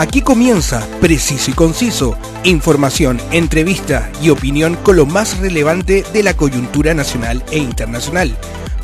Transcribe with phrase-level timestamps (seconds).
[0.00, 6.32] Aquí comienza Preciso y Conciso, información, entrevista y opinión con lo más relevante de la
[6.32, 8.34] coyuntura nacional e internacional.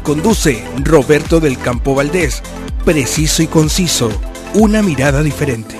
[0.03, 2.42] Conduce Roberto del Campo Valdés.
[2.85, 4.10] Preciso y Conciso,
[4.53, 5.74] una mirada diferente.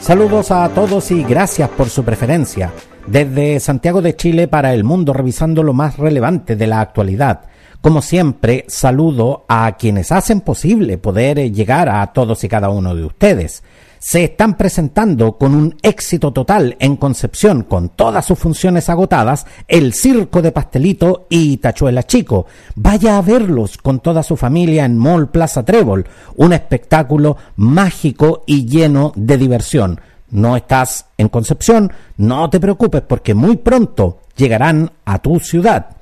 [0.00, 2.72] Saludos a todos y gracias por su preferencia.
[3.06, 7.51] Desde Santiago de Chile para el mundo revisando lo más relevante de la actualidad
[7.82, 12.94] como siempre, saludo a quienes hacen posible poder eh, llegar a todos y cada uno
[12.94, 13.64] de ustedes.
[13.98, 19.94] Se están presentando con un éxito total en Concepción, con todas sus funciones agotadas, el
[19.94, 22.46] Circo de Pastelito y Tachuela Chico.
[22.76, 28.64] Vaya a verlos con toda su familia en Mall Plaza Trébol, un espectáculo mágico y
[28.64, 30.00] lleno de diversión.
[30.30, 35.96] No estás en Concepción, no te preocupes porque muy pronto llegarán a tu ciudad.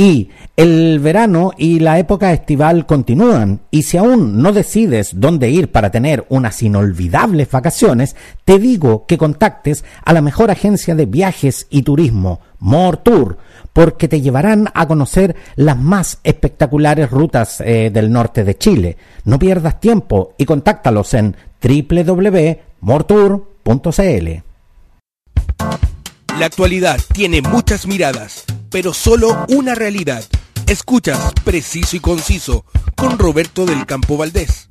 [0.00, 5.70] Y el verano y la época estival continúan y si aún no decides dónde ir
[5.70, 8.16] para tener unas inolvidables vacaciones,
[8.46, 13.36] te digo que contactes a la mejor agencia de viajes y turismo, More Tour,
[13.74, 18.96] porque te llevarán a conocer las más espectaculares rutas eh, del norte de Chile.
[19.26, 24.28] No pierdas tiempo y contáctalos en www.mortour.cl.
[26.40, 30.24] La actualidad tiene muchas miradas pero solo una realidad.
[30.66, 32.64] Escuchas Preciso y Conciso
[32.96, 34.68] con Roberto del Campo Valdés.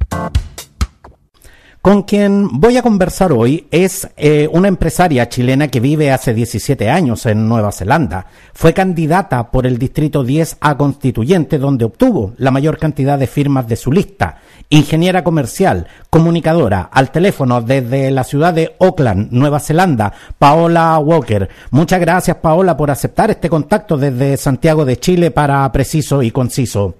[1.82, 6.90] Con quien voy a conversar hoy es eh, una empresaria chilena que vive hace 17
[6.90, 8.26] años en Nueva Zelanda.
[8.54, 13.68] Fue candidata por el Distrito 10 a Constituyente, donde obtuvo la mayor cantidad de firmas
[13.68, 14.42] de su lista.
[14.72, 21.50] Ingeniera comercial, comunicadora, al teléfono desde la ciudad de Auckland, Nueva Zelanda, Paola Walker.
[21.72, 26.94] Muchas gracias, Paola, por aceptar este contacto desde Santiago de Chile para Preciso y Conciso.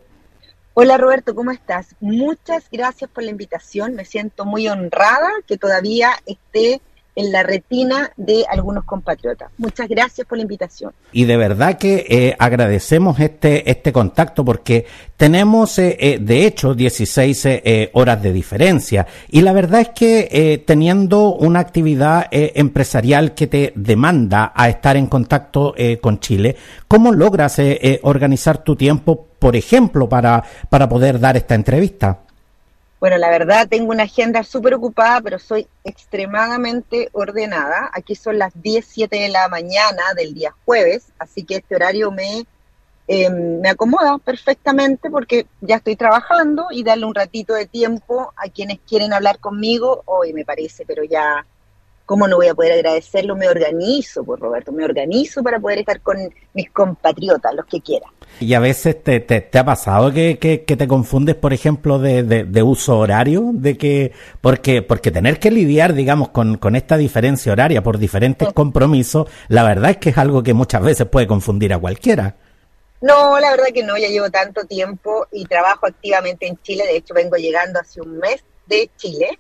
[0.74, 1.96] Hola Roberto, ¿cómo estás?
[2.00, 3.94] Muchas gracias por la invitación.
[3.94, 6.82] Me siento muy honrada que todavía esté
[7.20, 9.52] en la retina de algunos compatriotas.
[9.58, 10.94] Muchas gracias por la invitación.
[11.12, 14.86] Y de verdad que eh, agradecemos este, este contacto porque
[15.18, 19.06] tenemos, eh, eh, de hecho, 16 horas de diferencia.
[19.30, 25.08] Y la verdad es que teniendo una actividad empresarial que te demanda a estar en
[25.08, 26.56] contacto con Chile,
[26.88, 27.60] ¿cómo logras
[28.04, 32.20] organizar tu tiempo, por ejemplo, para, para poder dar esta entrevista?
[33.00, 37.90] Bueno, la verdad tengo una agenda súper ocupada, pero soy extremadamente ordenada.
[37.94, 42.46] Aquí son las 10, de la mañana del día jueves, así que este horario me,
[43.08, 48.50] em, me acomoda perfectamente porque ya estoy trabajando y darle un ratito de tiempo a
[48.50, 51.46] quienes quieren hablar conmigo, hoy me parece, pero ya
[52.10, 53.36] ¿Cómo no voy a poder agradecerlo?
[53.36, 56.18] Me organizo, pues, Roberto, me organizo para poder estar con
[56.56, 58.10] mis compatriotas, los que quieran.
[58.40, 62.64] Y a veces te, te, ha pasado que, que, te confundes, por ejemplo, de, de,
[62.64, 64.12] uso horario, de que
[64.42, 69.62] porque porque tener que lidiar, digamos, con, con esta diferencia horaria por diferentes compromisos, la
[69.62, 72.38] verdad es que es algo que muchas veces puede confundir a cualquiera.
[73.02, 76.98] No, la verdad que no, ya llevo tanto tiempo y trabajo activamente en Chile, de
[76.98, 79.38] hecho vengo llegando hace un mes de Chile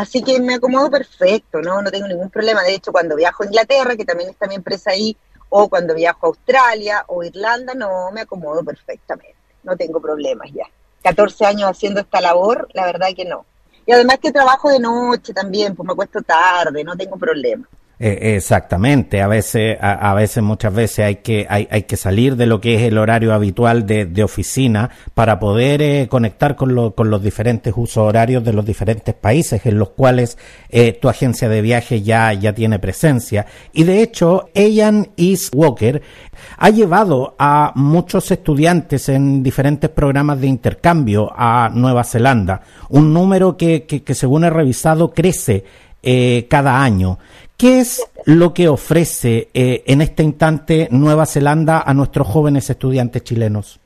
[0.00, 1.82] Así que me acomodo perfecto, ¿no?
[1.82, 2.62] No tengo ningún problema.
[2.62, 5.14] De hecho, cuando viajo a Inglaterra, que también está mi empresa ahí,
[5.50, 9.36] o cuando viajo a Australia o Irlanda, no, me acomodo perfectamente.
[9.62, 10.64] No tengo problemas ya.
[11.02, 13.44] 14 años haciendo esta labor, la verdad que no.
[13.84, 17.68] Y además que trabajo de noche también, pues me acuesto tarde, no tengo problema.
[18.02, 22.46] Eh, exactamente, a veces, a, veces, muchas veces hay que, hay, hay, que salir de
[22.46, 27.10] lo que es el horario habitual de, de oficina para poder eh, conectar con, con
[27.10, 30.38] los diferentes usos horarios de los diferentes países en los cuales
[30.70, 33.44] eh, tu agencia de viaje ya, ya tiene presencia.
[33.74, 36.00] Y de hecho, Ian East Walker
[36.56, 43.58] ha llevado a muchos estudiantes en diferentes programas de intercambio a Nueva Zelanda, un número
[43.58, 45.64] que, que, que según he revisado crece
[46.02, 47.18] eh, cada año.
[47.60, 53.22] ¿Qué es lo que ofrece eh, en este instante Nueva Zelanda a nuestros jóvenes estudiantes
[53.22, 53.78] chilenos?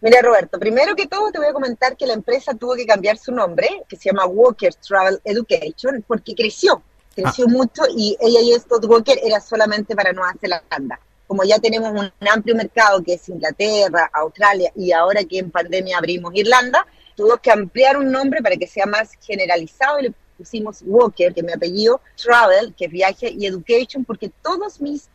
[0.00, 3.18] Mira, Roberto, primero que todo te voy a comentar que la empresa tuvo que cambiar
[3.18, 6.84] su nombre, que se llama Walker Travel Education, porque creció,
[7.16, 7.50] creció ah.
[7.50, 11.00] mucho y ella y esto Walker era solamente para Nueva Zelanda.
[11.26, 15.98] Como ya tenemos un amplio mercado que es Inglaterra, Australia y ahora que en pandemia
[15.98, 16.86] abrimos Irlanda,
[17.16, 21.46] tuvo que ampliar un nombre para que sea más generalizado y pusimos Walker, que es
[21.46, 25.08] mi apellido, Travel, que es viaje, y Education, porque todos mis,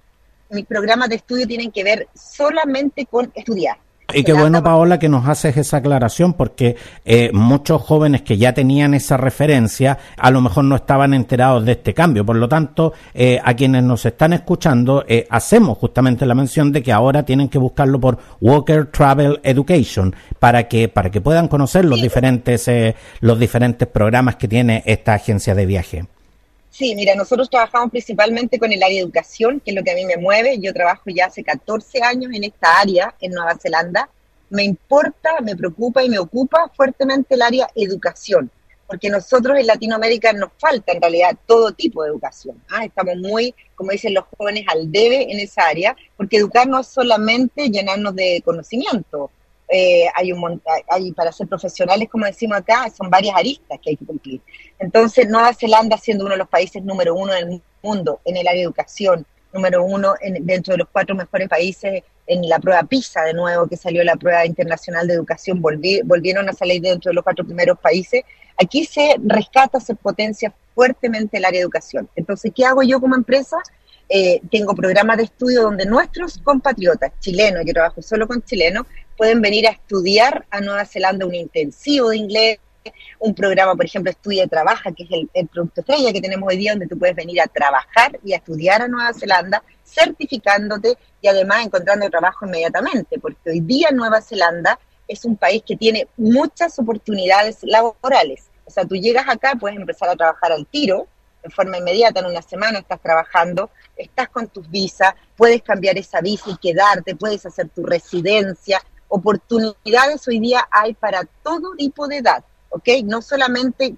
[0.49, 3.77] mis programas de estudio tienen que ver solamente con estudiar.
[4.13, 6.75] Y qué bueno, Paola, que nos haces esa aclaración, porque
[7.05, 11.73] eh, muchos jóvenes que ya tenían esa referencia, a lo mejor no estaban enterados de
[11.73, 12.25] este cambio.
[12.25, 16.81] Por lo tanto, eh, a quienes nos están escuchando, eh, hacemos justamente la mención de
[16.81, 21.85] que ahora tienen que buscarlo por Walker Travel Education, para que, para que puedan conocer
[21.85, 22.69] los diferentes,
[23.21, 26.18] los diferentes programas que tiene esta agencia de viaje.
[26.69, 29.95] Sí, mira, nosotros trabajamos principalmente con el área de educación, que es lo que a
[29.95, 30.59] mí me mueve.
[30.59, 34.09] Yo trabajo ya hace 14 años en esta área en Nueva Zelanda.
[34.49, 38.49] Me importa, me preocupa y me ocupa fuertemente el área educación,
[38.87, 42.61] porque nosotros en Latinoamérica nos falta en realidad todo tipo de educación.
[42.69, 42.85] ¿ah?
[42.85, 46.87] Estamos muy, como dicen los jóvenes, al debe en esa área, porque educar no es
[46.87, 49.31] solamente llenarnos de conocimiento,
[49.69, 53.97] eh, hay un hay para ser profesionales, como decimos acá, son varias aristas que hay
[53.97, 54.41] que cumplir.
[54.79, 58.59] Entonces, Nueva Zelanda, siendo uno de los países número uno del mundo en el área
[58.59, 63.23] de educación, número uno en, dentro de los cuatro mejores países en la prueba PISA,
[63.23, 67.23] de nuevo, que salió la prueba internacional de educación, volvieron a salir dentro de los
[67.23, 68.23] cuatro primeros países.
[68.61, 72.07] Aquí se rescata, se potencia fuertemente el área de educación.
[72.15, 73.57] Entonces, ¿qué hago yo como empresa?
[74.09, 79.39] Eh, tengo programas de estudio donde nuestros compatriotas chilenos, yo trabajo solo con chilenos, pueden
[79.39, 82.59] venir a estudiar a Nueva Zelanda un intensivo de inglés,
[83.19, 86.57] un programa, por ejemplo, Estudia y Trabaja, que es el, producto estrella que tenemos hoy
[86.57, 91.27] día, donde tú puedes venir a trabajar y a estudiar a Nueva Zelanda, certificándote y
[91.27, 96.79] además encontrando trabajo inmediatamente, porque hoy día Nueva Zelanda es un país que tiene muchas
[96.79, 98.45] oportunidades laborales.
[98.65, 101.07] O sea, tú llegas acá, puedes empezar a trabajar al tiro,
[101.43, 106.21] de forma inmediata, en una semana estás trabajando, estás con tus visas, puedes cambiar esa
[106.21, 112.17] visa y quedarte, puedes hacer tu residencia, oportunidades hoy día hay para todo tipo de
[112.17, 112.87] edad, ¿ok?
[113.03, 113.95] No solamente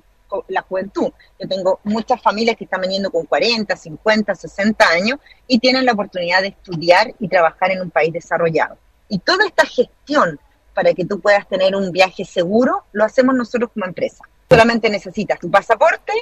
[0.48, 1.12] la juventud.
[1.40, 5.92] Yo tengo muchas familias que están veniendo con 40, 50, 60 años y tienen la
[5.92, 8.78] oportunidad de estudiar y trabajar en un país desarrollado.
[9.10, 10.40] Y toda esta gestión
[10.74, 14.24] para que tú puedas tener un viaje seguro, lo hacemos nosotros como empresa.
[14.50, 16.14] Solamente necesitas tu pasaporte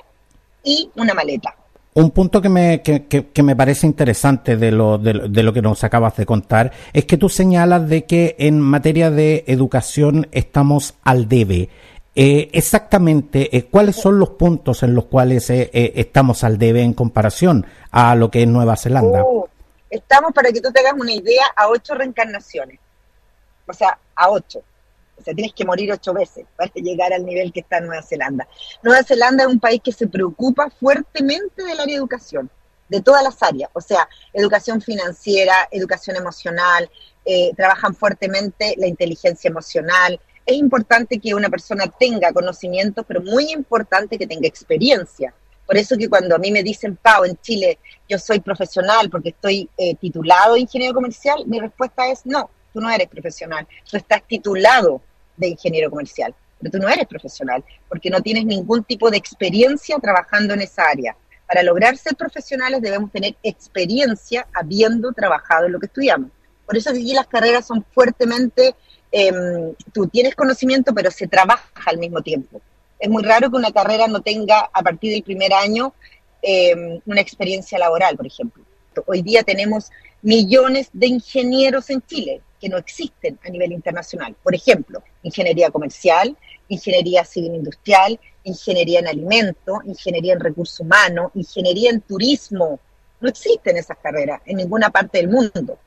[0.64, 1.56] y una maleta.
[1.94, 5.84] Un punto que me, que, que, me parece interesante de lo, de, lo que nos
[5.84, 11.28] acabas de contar es que tú señalas de que en materia de educación estamos al
[11.28, 11.70] debe.
[12.16, 16.94] Eh, exactamente, eh, ¿cuáles son los puntos en los cuales eh, estamos al debe en
[16.94, 19.24] comparación a lo que es Nueva Zelanda?
[19.24, 19.48] Uh,
[19.90, 22.80] estamos, para que tú te hagas una idea, a ocho reencarnaciones.
[23.66, 24.62] O sea, a ocho.
[25.20, 28.48] O sea, tienes que morir ocho veces para llegar al nivel que está Nueva Zelanda.
[28.82, 32.50] Nueva Zelanda es un país que se preocupa fuertemente del área de educación,
[32.88, 33.70] de todas las áreas.
[33.74, 36.90] O sea, educación financiera, educación emocional,
[37.26, 40.20] eh, trabajan fuertemente la inteligencia emocional.
[40.46, 45.34] Es importante que una persona tenga conocimiento, pero muy importante que tenga experiencia.
[45.70, 47.78] Por eso que cuando a mí me dicen, Pau, en Chile
[48.08, 52.90] yo soy profesional porque estoy eh, titulado ingeniero comercial, mi respuesta es no, tú no
[52.90, 55.02] eres profesional, tú estás titulado
[55.40, 59.98] de ingeniero comercial, pero tú no eres profesional porque no tienes ningún tipo de experiencia
[60.00, 61.16] trabajando en esa área.
[61.48, 66.30] Para lograr ser profesionales debemos tener experiencia habiendo trabajado en lo que estudiamos.
[66.66, 68.76] Por eso aquí las carreras son fuertemente,
[69.12, 72.62] em, tú tienes conocimiento, pero se trabaja al mismo tiempo.
[73.00, 75.94] Es muy raro que una carrera no tenga a partir del primer año
[76.42, 78.64] em, una experiencia laboral, por ejemplo.
[79.08, 79.90] Hoy día tenemos
[80.22, 84.36] millones de ingenieros en Chile que no existen a nivel internacional.
[84.44, 86.36] Por ejemplo, ingeniería comercial,
[86.68, 92.80] ingeniería civil industrial, ingeniería en alimento, ingeniería en recursos humanos, ingeniería en turismo.
[93.22, 95.80] No existen esas carreras en ninguna parte del mundo.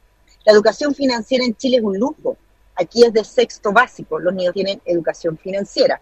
[0.45, 2.37] La educación financiera en Chile es un lujo.
[2.75, 4.19] Aquí es de sexto básico.
[4.19, 6.01] Los niños tienen educación financiera.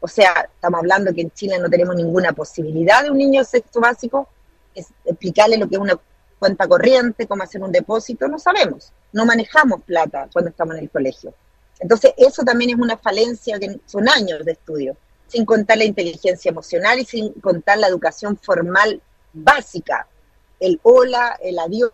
[0.00, 3.46] O sea, estamos hablando que en Chile no tenemos ninguna posibilidad de un niño de
[3.46, 4.28] sexto básico
[5.04, 5.98] explicarle lo que es una
[6.38, 8.92] cuenta corriente, cómo hacer un depósito, no sabemos.
[9.12, 11.34] No manejamos plata cuando estamos en el colegio.
[11.80, 16.50] Entonces, eso también es una falencia que son años de estudio, sin contar la inteligencia
[16.50, 19.00] emocional y sin contar la educación formal
[19.32, 20.06] básica.
[20.60, 21.92] El hola, el adiós,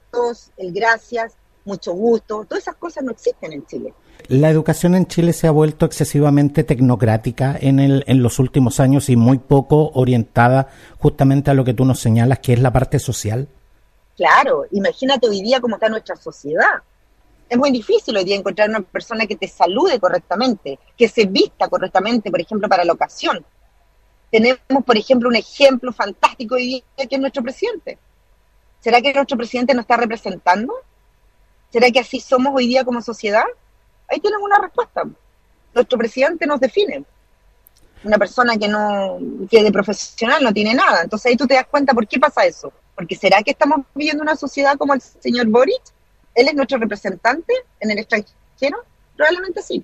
[0.56, 1.32] el gracias,
[1.64, 3.94] mucho gusto, todas esas cosas no existen en Chile.
[4.28, 9.09] La educación en Chile se ha vuelto excesivamente tecnocrática en, el, en los últimos años
[9.09, 10.68] y muy poco orientada
[10.99, 13.49] justamente a lo que tú nos señalas, que es la parte social.
[14.20, 16.82] Claro, imagínate hoy día cómo está nuestra sociedad.
[17.48, 21.68] Es muy difícil hoy día encontrar una persona que te salude correctamente, que se vista
[21.68, 23.42] correctamente, por ejemplo, para la ocasión.
[24.30, 27.96] Tenemos, por ejemplo, un ejemplo fantástico hoy día que es nuestro presidente.
[28.80, 30.74] ¿Será que nuestro presidente nos está representando?
[31.72, 33.44] ¿Será que así somos hoy día como sociedad?
[34.06, 35.04] Ahí tienen una respuesta.
[35.72, 37.06] Nuestro presidente nos define.
[38.04, 39.18] Una persona que no,
[39.50, 41.04] que de profesional no tiene nada.
[41.04, 42.70] Entonces ahí tú te das cuenta por qué pasa eso.
[43.00, 45.80] Porque ¿será que estamos viviendo una sociedad como el señor Boric?
[46.35, 48.76] ¿Él es nuestro representante en el extranjero?
[49.16, 49.83] Probablemente sí.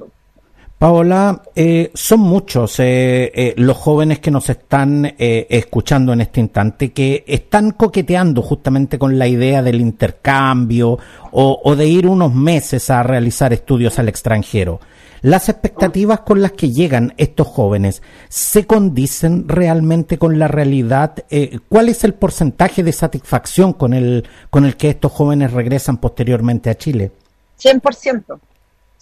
[0.76, 6.92] Paola, eh, son muchos eh, eh, los jóvenes que nos están escuchando en este instante
[6.92, 10.98] que están coqueteando justamente con la idea del intercambio
[11.32, 14.78] o, de ir unos meses a realizar estudios al extranjero.
[15.22, 21.24] ¿Las expectativas con las que llegan estos jóvenes se condicen realmente con la realidad?
[21.68, 26.70] ¿Cuál es el porcentaje de satisfacción con el, con el que estos jóvenes regresan posteriormente
[26.70, 27.12] a Chile?
[27.58, 28.38] 100%.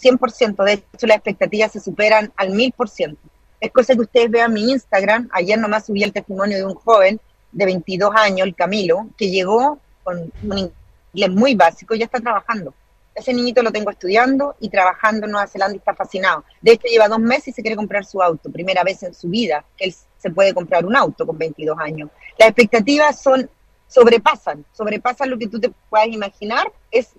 [0.00, 0.64] 100%.
[0.64, 3.16] De hecho, las expectativas se superan al 1000%.
[3.60, 5.28] Es cosa que ustedes vean mi Instagram.
[5.32, 7.20] Ayer nomás subí el testimonio de un joven
[7.52, 10.70] de 22 años, el Camilo, que llegó con un
[11.12, 12.74] inglés muy básico y ya está trabajando.
[13.14, 16.44] Ese niñito lo tengo estudiando y trabajando en Nueva Zelanda y está fascinado.
[16.60, 18.50] De hecho, lleva dos meses y se quiere comprar su auto.
[18.50, 22.10] Primera vez en su vida que él se puede comprar un auto con 22 años.
[22.38, 23.48] Las expectativas son
[23.86, 26.72] sobrepasan, sobrepasan lo que tú te puedas imaginar,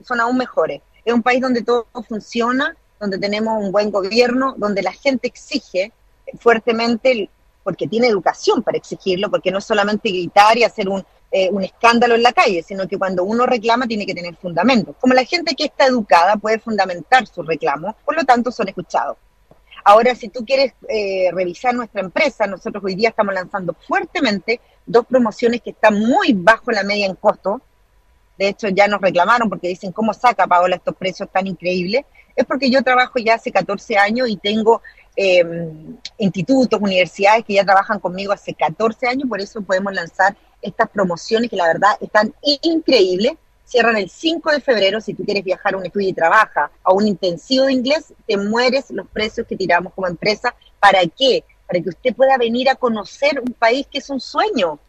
[0.03, 0.81] son aún mejores.
[1.05, 5.93] Es un país donde todo funciona, donde tenemos un buen gobierno, donde la gente exige
[6.39, 7.29] fuertemente,
[7.65, 11.63] porque tiene educación para exigirlo, porque no es solamente gritar y hacer un, eh, un
[11.63, 14.95] escándalo en la calle, sino que cuando uno reclama tiene que tener fundamentos.
[14.99, 19.17] Como la gente que está educada puede fundamentar su reclamo, por lo tanto son escuchados.
[19.83, 25.07] Ahora, si tú quieres eh, revisar nuestra empresa, nosotros hoy día estamos lanzando fuertemente dos
[25.07, 27.61] promociones que están muy bajo la media en costo,
[28.37, 32.05] de hecho ya nos reclamaron porque dicen, ¿cómo saca Paola estos precios tan increíbles?
[32.35, 34.81] Es porque yo trabajo ya hace 14 años y tengo
[35.15, 40.89] em, institutos, universidades que ya trabajan conmigo hace 14 años, por eso podemos lanzar estas
[40.89, 43.33] promociones que la verdad están increíbles.
[43.63, 46.93] Cierran el 5 de febrero, si tú quieres viajar a un estudio y trabaja a
[46.93, 50.53] un intensivo de inglés, te mueres los precios que tiramos como empresa.
[50.79, 51.43] ¿Para qué?
[51.65, 54.79] Para que usted pueda venir a conocer un país que es un sueño,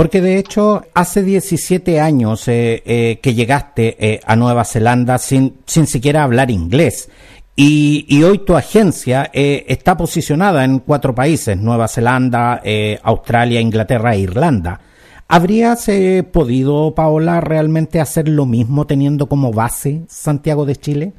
[0.00, 5.58] porque de hecho, hace 17 años eh, eh, que llegaste eh, a Nueva Zelanda sin,
[5.66, 7.10] sin siquiera hablar inglés.
[7.54, 12.62] Y, hoy tu agencia está posicionada en cuatro países, Nueva Zelanda,
[13.02, 14.80] Australia, Inglaterra e Irlanda.
[15.28, 15.86] ¿Habrías
[16.32, 21.12] podido, Paola, realmente hacer lo mismo teniendo como base Santiago de Chile?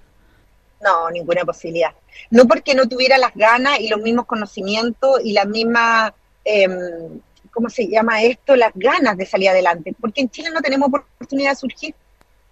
[0.82, 1.92] No, ninguna posibilidad.
[2.32, 7.20] No porque no tuviera las ganas y los mismos conocimientos y la misma em,
[7.54, 8.56] ¿cómo se llama esto?
[8.56, 11.96] Las ganas de salir adelante, porque en Chile no tenemos oportunidad de surgir.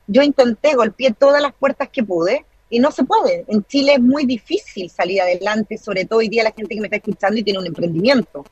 [0.08, 3.46] Yo intenté, golpeé todas las puertas que pude y no se puede.
[3.48, 6.88] En Chile es muy difícil salir adelante, sobre todo hoy día la gente que me
[6.88, 8.46] está escuchando y tiene un emprendimiento.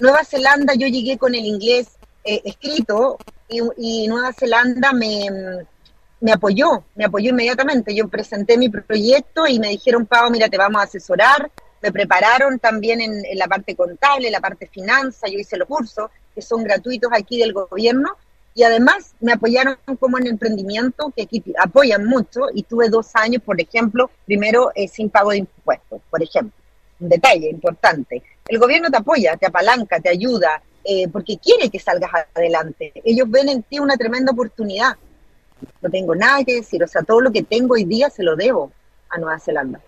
[0.00, 1.88] Nueva Zelanda, yo llegué con el inglés
[2.24, 5.28] eh, escrito y, Nueva Zelanda me,
[6.20, 7.94] me apoyó, me apoyó inmediatamente.
[7.94, 11.50] Yo presenté mi proyecto y me dijeron, Pau, mira, te vamos a asesorar,
[11.86, 16.42] me prepararon también en, la parte contable, la parte finanza, yo hice los cursos que
[16.42, 18.16] son gratuitos aquí del gobierno
[18.56, 23.40] y además me apoyaron como en emprendimiento, que aquí apoyan mucho y tuve dos años,
[23.44, 26.52] por ejemplo, primero eh, sin pago de impuestos, por ejemplo.
[26.98, 28.20] Un detalle importante.
[28.48, 32.92] El gobierno te apoya, te apalanca, te ayuda, eh, porque quiere que salgas adelante.
[33.04, 34.96] Ellos ven en ti una tremenda oportunidad.
[35.80, 38.34] No tengo nada que decir, o sea, todo lo que tengo hoy día se lo
[38.34, 38.72] debo
[39.08, 39.80] a Nueva Zelanda.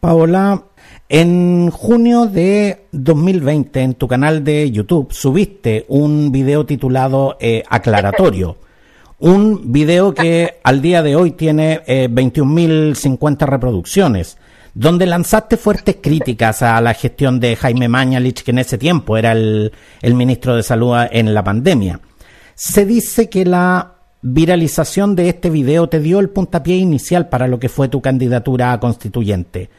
[0.00, 0.62] Paola,
[1.08, 8.56] en junio de 2020 en tu canal de YouTube subiste un video titulado eh, Aclaratorio.
[9.20, 14.38] Un video que al día de hoy tiene eh, 21.050 reproducciones,
[14.74, 19.32] donde lanzaste fuertes críticas a la gestión de Jaime Mañalich, que en ese tiempo era
[19.32, 21.98] el, el ministro de Salud en la pandemia.
[22.54, 27.58] Se dice que la viralización de este video te dio el puntapié inicial para lo
[27.58, 29.70] que fue tu candidatura a constituyente.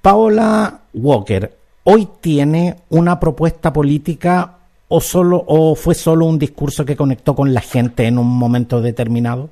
[0.00, 4.58] Paola Walker, ¿hoy tiene una propuesta política
[4.88, 8.80] o, solo, o fue solo un discurso que conectó con la gente en un momento
[8.80, 9.48] determinado?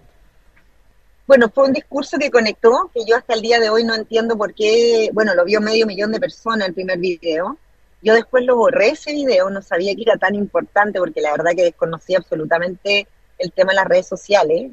[1.26, 4.36] Bueno, fue un discurso que conectó, que yo hasta el día de hoy no entiendo
[4.36, 7.56] por qué, bueno, lo vio medio millón de personas el primer video.
[8.02, 11.52] Yo después lo borré ese video, no sabía que era tan importante porque la verdad
[11.54, 13.06] que desconocía absolutamente
[13.40, 14.70] el tema de las redes sociales.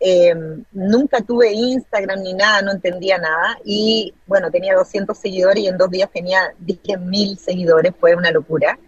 [0.00, 3.58] Em, nunca tuve Instagram ni nada, no entendía nada.
[3.64, 8.78] Y bueno, tenía 200 seguidores y en dos días tenía 10.000 seguidores, fue una locura.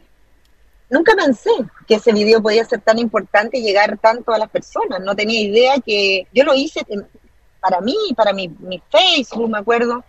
[0.89, 1.51] Nunca pensé
[1.87, 5.01] que ese video podía ser tan importante y llegar tanto a las personas.
[5.01, 6.83] No tenía idea que yo lo hice
[7.61, 10.05] para mí, para mi, mi Facebook, me acuerdo.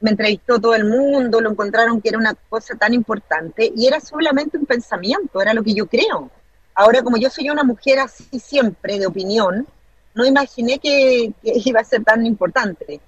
[0.00, 4.00] Me entrevistó todo el mundo, lo encontraron que era una cosa tan importante y era
[4.00, 6.30] solamente un pensamiento, era lo que yo creo.
[6.80, 9.66] Ahora, como yo soy una mujer así siempre de opinión,
[10.14, 13.00] no imaginé que, iba a ser tan importante.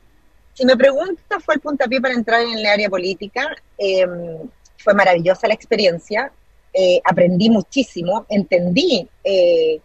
[0.54, 3.48] Si me pregunta, fue el puntapié para entrar en el área política.
[3.78, 4.38] Em,
[4.76, 6.32] fue maravillosa la experiencia,
[6.74, 9.80] eh, aprendí muchísimo, entendí eh,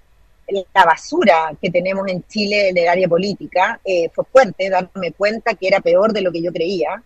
[0.73, 5.53] la basura que tenemos en Chile en el área política, eh, fue fuerte darme cuenta
[5.53, 7.03] que era peor de lo que yo creía,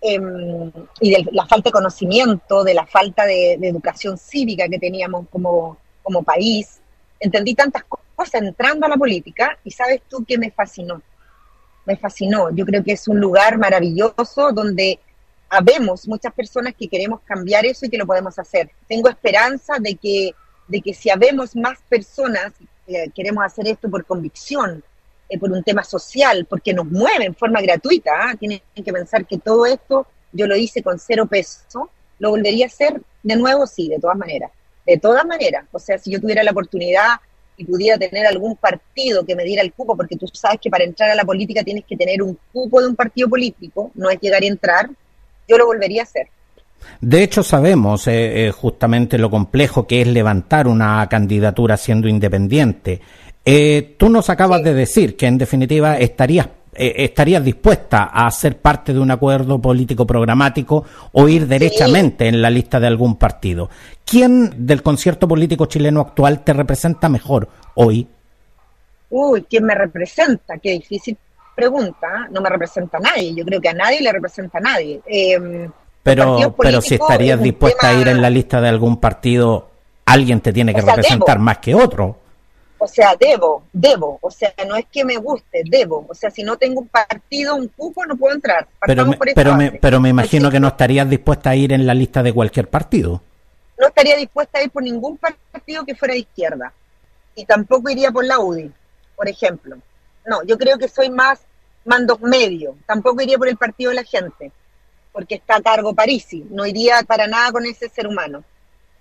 [0.00, 5.26] em, y de la falta de conocimiento, de la falta de, educación cívica que teníamos
[5.28, 6.78] como, como país.
[7.18, 7.82] Entendí tantas
[8.14, 11.02] cosas entrando a la política y sabes tú que me fascinó.
[11.84, 12.50] Me fascinó.
[12.50, 15.00] Yo creo que es un lugar maravilloso donde
[15.48, 18.70] habemos muchas personas que queremos cambiar eso y que lo podemos hacer.
[18.86, 20.32] Tengo esperanza de que
[20.68, 22.52] de que si habemos más personas,
[23.14, 24.82] queremos hacer esto por convicción,
[25.28, 28.34] eh, por un tema social, porque nos mueve en forma gratuita, ¿ah?
[28.36, 32.68] tienen que pensar que todo esto yo lo hice con cero peso, lo volvería a
[32.68, 34.50] hacer de nuevo, sí, de todas maneras,
[34.86, 37.16] de todas maneras, o sea, si yo tuviera la oportunidad
[37.56, 40.84] y pudiera tener algún partido que me diera el cupo, porque tú sabes que para
[40.84, 44.20] entrar a la política tienes que tener un cupo de un partido político, no es
[44.20, 44.88] llegar y entrar,
[45.48, 46.28] yo lo volvería a hacer.
[47.00, 53.00] De hecho, sabemos eh, eh, justamente lo complejo que es levantar una candidatura siendo independiente.
[53.44, 58.92] Eh, tú nos acabas de decir que en definitiva estarías estarías dispuesta a ser parte
[58.92, 63.68] de un acuerdo político programático o ir derechamente en la lista de algún partido.
[64.04, 68.06] ¿Quién del concierto político chileno actual te representa mejor hoy?
[69.10, 70.58] Uy, ¿quién me representa?
[70.58, 71.16] Qué difícil
[71.54, 72.28] pregunta.
[72.30, 73.34] No me representa a nadie.
[73.34, 75.00] Yo creo que a nadie le representa a nadie.
[75.06, 75.68] Eh,
[76.02, 79.70] pero, pero si estarías dispuesta a ir en la lista de algún partido,
[80.04, 82.18] alguien te tiene que representar más que otro.
[82.78, 84.18] O sea, debo, debo.
[84.20, 86.06] O sea, no es que me guste, debo.
[86.08, 88.66] O sea, si no tengo un partido, un cupo, no puedo entrar.
[88.86, 91.94] Pero me, pero, me, pero me imagino que no estarías dispuesta a ir en la
[91.94, 93.22] lista de cualquier partido.
[93.78, 96.72] No estaría dispuesta a ir por ningún partido que fuera de izquierda.
[97.34, 98.70] Y tampoco iría por la UDI,
[99.14, 99.76] por ejemplo.
[100.24, 101.40] No, yo creo que soy más
[101.84, 102.74] mandos medios.
[102.86, 104.52] Tampoco iría por el partido de la gente
[105.16, 108.44] porque está a cargo Parisi, no iría para nada con ese ser humano.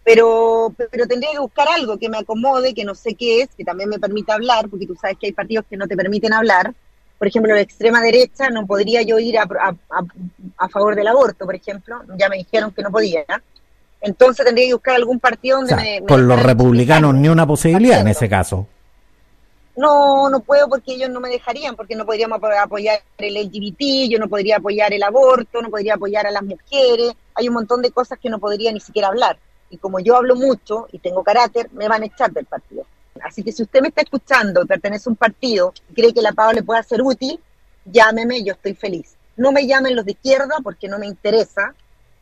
[0.06, 3.66] Pero, pero tendría que buscar algo que me acomode, que no sé qué es, que
[3.66, 6.74] también me permita hablar, porque tú sabes que hay partidos que no te permiten hablar.
[7.18, 9.48] Por ejemplo, la extrema derecha no podría yo ir a,
[10.58, 13.26] a, favor del aborto, por ejemplo, ya me dijeron que no podía.
[14.00, 18.10] Entonces tendría que buscar algún partido donde me, Con los republicanos ni una posibilidad en
[18.10, 18.68] ese caso
[19.76, 24.20] no, no puedo porque ellos no me dejarían, porque no podríamos apoyar el LGBT, yo
[24.20, 27.92] no podría apoyar el aborto, no podría apoyar a las mujeres, hay un montón de
[27.92, 29.38] cosas que no podría ni siquiera hablar.
[29.70, 32.86] Y como yo hablo mucho y tengo carácter, me van a echar del partido.
[33.24, 36.22] Así que si usted me está escuchando y pertenece a un partido y cree que
[36.22, 37.40] la PAO le pueda ser útil,
[37.86, 39.16] llámeme, yo estoy feliz.
[39.38, 41.74] No me llamen los de izquierda porque no me interesa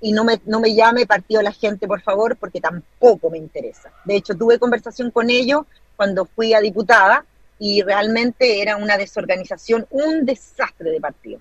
[0.01, 3.37] y no me, no me llame Partido de la Gente, por favor, porque tampoco me
[3.37, 3.91] interesa.
[4.03, 5.61] De hecho, tuve conversación con ellos
[5.95, 7.25] cuando fui a diputada
[7.57, 11.39] y realmente era una desorganización, un desastre de partido.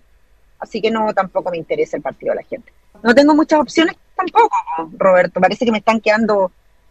[0.61, 2.73] Así que no, tampoco me interesa el partido de la gente.
[3.03, 4.57] No tengo muchas opciones tampoco,
[4.99, 5.41] Roberto.
[5.41, 6.51] Parece que me están quedando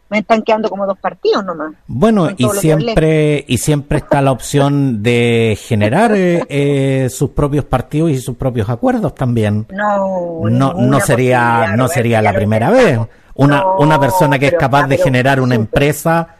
[0.09, 1.71] me están quedando como dos partidos nomás.
[1.87, 8.11] Bueno, y siempre y siempre está la opción de generar eh, eh, sus propios partidos
[8.11, 9.67] y sus propios acuerdos también.
[9.71, 12.99] No, no, no sería no sería la primera vez.
[13.35, 16.35] Una una persona que es capaz de generar una empresa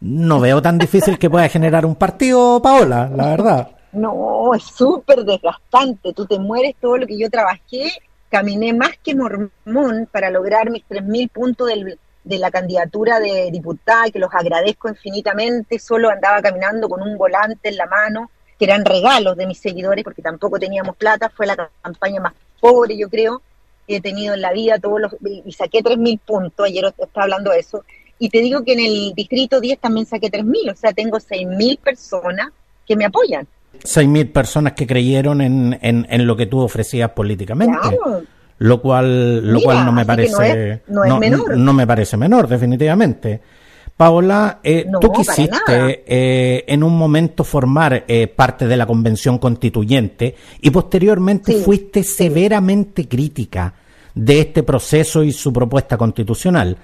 [0.00, 3.68] no veo tan difícil que pueda generar un partido, Paola, la verdad.
[3.92, 6.12] No, es súper desgastante.
[6.12, 7.90] Tú te mueres todo lo que yo trabajé.
[8.34, 14.18] Caminé más que mormón para lograr mis 3.000 puntos de la candidatura de diputada, que
[14.18, 15.78] los agradezco infinitamente.
[15.78, 20.02] Solo andaba caminando con un volante en la mano, que eran regalos de mis seguidores,
[20.02, 21.30] porque tampoco teníamos plata.
[21.30, 23.40] Fue la campaña más pobre, yo creo,
[23.86, 24.80] que he tenido en la vida.
[24.80, 26.66] todos los Y saqué 3.000 puntos.
[26.66, 27.84] Ayer estaba hablando de eso
[28.18, 31.78] y te digo que en el distrito 10 también saqué 3.000, o sea, tengo 6.000
[31.78, 32.48] personas
[32.84, 33.46] que me apoyan.
[33.82, 37.98] 6.000 personas que creyeron en, en, lo que tú ofrecías políticamente.
[38.58, 41.56] Lo cual, lo cual no me parece no, es, menor.
[41.56, 43.40] no, me parece menor, definitivamente.
[43.96, 50.34] Paola, eh, tú quisiste eh, en un momento formar eh, parte de la convención constituyente
[50.60, 53.74] y posteriormente fuiste severamente crítica
[54.14, 56.76] de este proceso y su propuesta constitucional.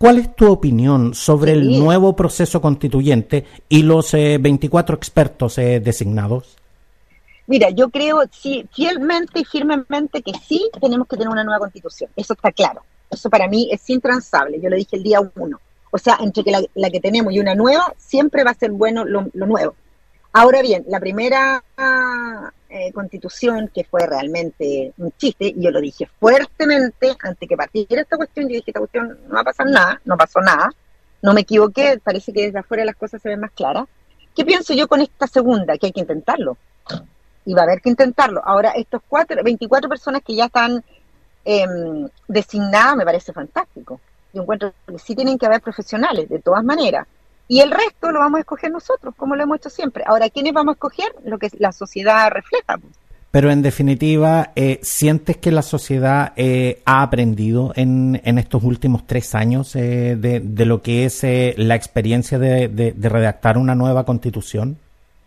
[0.00, 5.78] ¿Cuál es tu opinión sobre el nuevo proceso constituyente y los 24 eh, expertos eh,
[5.78, 6.56] designados?
[7.46, 12.10] Mira, yo creo sí, fielmente y firmemente que sí tenemos que tener una nueva constitución.
[12.16, 12.80] Eso está claro.
[13.10, 14.58] Eso para mí es intransable.
[14.58, 15.60] Yo lo dije el día uno.
[15.90, 19.04] O sea, entre que la, que tenemos y una nueva, siempre va a ser bueno
[19.04, 19.74] lo nuevo.
[20.32, 21.62] Ahora bien, la primera
[22.72, 28.02] eh, constitución, que fue realmente un chiste, y yo lo dije fuertemente antes que partiera
[28.02, 30.70] esta cuestión, yo dije, esta cuestión no va a pasar nada, no pasó nada,
[31.20, 33.86] no me equivoqué, parece que desde afuera las cosas se ven más claras.
[34.36, 35.76] ¿Qué pienso yo con esta segunda?
[35.76, 36.56] Que hay que intentarlo.
[37.44, 38.40] Y va a haber que intentarlo.
[38.44, 40.84] Ahora, estos cuatro, 24 personas que ya están
[41.44, 44.00] em, designadas me parece fantástico.
[44.32, 47.06] Yo encuentro que sí tienen que haber profesionales, de todas maneras
[47.50, 50.04] y el resto lo vamos a escoger nosotros, como lo hemos hecho siempre.
[50.06, 51.12] Ahora, ¿quiénes vamos a escoger?
[51.24, 52.78] Lo que la sociedad refleja.
[52.78, 52.94] Pues.
[53.32, 59.04] Pero en definitiva, eh, ¿sientes que la sociedad eh, ha aprendido en, en, estos últimos
[59.04, 63.58] tres años eh, de, de, lo que es eh, la experiencia de, de, de, redactar
[63.58, 64.78] una nueva constitución?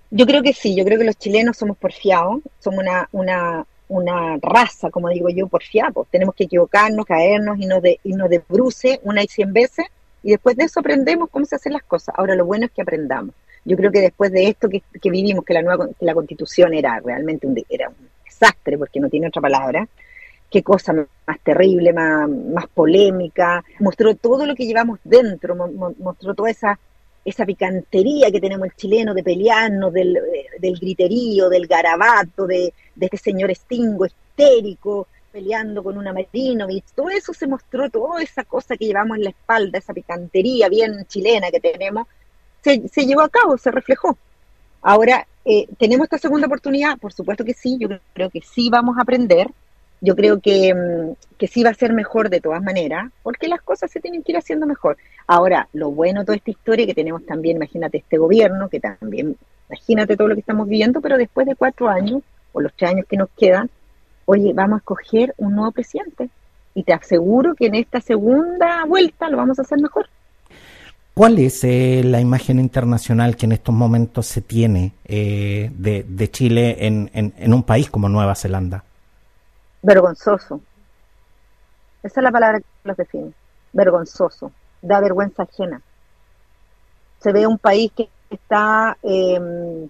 [0.10, 4.38] Yo creo que sí, yo creo que los chilenos somos porfiados, somos una, una, una
[4.42, 6.08] raza, como digo yo, porfiados.
[6.10, 9.88] Tenemos que equivocarnos, caernos y nos, de, y nos desbruce una y cien veces
[10.24, 12.16] y después de eso aprendemos cómo se hacen las cosas.
[12.18, 13.36] Ahora lo bueno es que aprendamos.
[13.66, 16.74] Yo creo que después de esto que, que vivimos, que la nueva que la constitución
[16.74, 19.88] era realmente un, era un desastre, porque no tiene otra palabra,
[20.50, 26.52] qué cosa más terrible, más, más polémica, mostró todo lo que llevamos dentro, mostró toda
[26.52, 26.80] esa,
[27.26, 30.20] esa picantería que tenemos el chileno de pelearnos, del,
[30.60, 37.10] del griterío, del garabato, de, de este señor estingo, histérico, peleando con una Marinovich, todo
[37.10, 41.50] eso se mostró, toda esa cosa que llevamos en la espalda, esa picantería bien chilena
[41.50, 42.08] que tenemos,
[42.62, 44.16] se, se llevó a cabo, se reflejó.
[44.84, 47.00] Ahora, eh, ¿tenemos esta segunda oportunidad?
[47.00, 49.48] Por supuesto que sí, yo creo que sí vamos a aprender,
[50.02, 53.62] yo creo que, mm, que sí va a ser mejor de todas maneras, porque las
[53.64, 54.98] cosas se tienen que ir haciendo mejor.
[55.26, 59.36] Ahora, lo bueno de toda esta historia que tenemos también, imagínate este gobierno, que también,
[59.68, 63.08] imagínate todo lo que estamos viviendo, pero después de cuatro años, o los tres años
[63.10, 63.72] que nos quedan,
[64.26, 66.30] oye, vamos a escoger un nuevo presidente.
[66.76, 70.08] Y te aseguro que en esta segunda vuelta lo vamos a hacer mejor.
[71.14, 76.32] ¿Cuál es eh, la imagen internacional que en estos momentos se tiene eh, de, de,
[76.32, 78.84] Chile en, en, en, un país como Nueva Zelanda?
[79.84, 80.60] Vergonzoso.
[82.02, 83.32] Esa es la palabra que los define.
[83.74, 84.52] Vergonzoso.
[84.82, 85.82] Da vergüenza ajena.
[87.22, 89.88] Se ve un país que está, eh,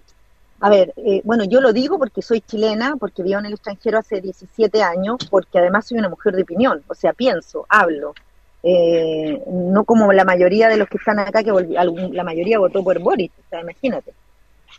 [0.64, 3.98] a ver, eh, bueno, yo lo digo porque soy chilena, porque vivo en el extranjero
[3.98, 8.14] hace 17 años, porque además soy una mujer de opinión, o sea, pienso, hablo,
[8.62, 12.98] eh, no como la mayoría de los que están acá, que la mayoría votó por
[12.98, 14.14] Boris, o sea, imagínate.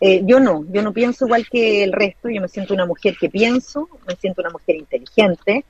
[0.01, 3.15] Eh, yo no, yo no pienso igual que el resto, yo me siento una mujer
[3.19, 5.65] que pienso, me siento una mujer inteligente,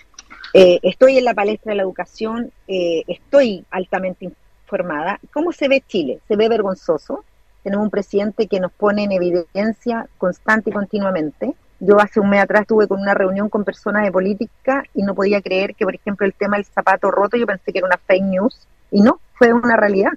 [0.53, 4.31] eh, estoy en la palestra de la educación, eh, estoy altamente
[4.63, 5.19] informada.
[5.33, 6.19] ¿Cómo se ve Chile?
[6.29, 7.25] Se ve vergonzoso.
[7.65, 11.55] Tenemos un presidente que nos pone en evidencia constante y continuamente.
[11.79, 15.15] Yo hace un mes atrás estuve con una reunión con personas de política y no
[15.15, 17.97] podía creer que, por ejemplo, el tema del zapato roto, yo pensé que era una
[17.97, 20.11] fake news y no, fue una realidad.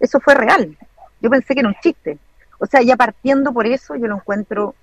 [0.00, 0.76] Eso fue real.
[1.22, 2.18] Yo pensé que era un chiste.
[2.58, 4.74] O sea, ya partiendo por eso, yo lo encuentro,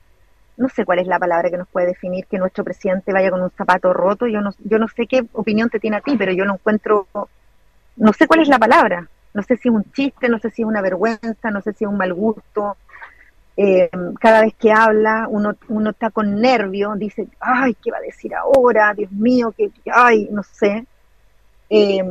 [0.57, 3.43] no sé cuál es la palabra que nos puede definir que nuestro presidente vaya con
[3.43, 4.25] un zapato roto.
[4.25, 7.07] Yo no, yo no sé qué opinión te tiene a ti, pero yo lo encuentro,
[7.97, 9.07] no sé cuál es la palabra.
[9.33, 11.83] No sé si es un chiste, no sé si es una vergüenza, no sé si
[11.83, 12.77] es un mal gusto,
[13.61, 13.89] eh,
[14.21, 18.33] cada vez que habla uno, uno está con nervio, dice, ay, ¿qué va a decir
[18.33, 18.93] ahora?
[18.93, 20.85] Dios mío, que, ay, no sé.
[21.69, 22.01] Eh,